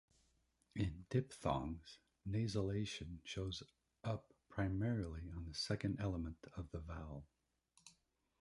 [0.75, 3.61] In diphthongs, nasalization shows
[4.03, 7.27] up primarily on the second element of the vowel.